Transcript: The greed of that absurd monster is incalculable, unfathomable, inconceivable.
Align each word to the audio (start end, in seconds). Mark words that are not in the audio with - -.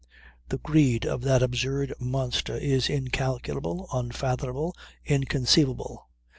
The 0.49 0.57
greed 0.57 1.05
of 1.05 1.21
that 1.25 1.43
absurd 1.43 1.93
monster 1.99 2.57
is 2.57 2.89
incalculable, 2.89 3.87
unfathomable, 3.93 4.75
inconceivable. 5.05 6.07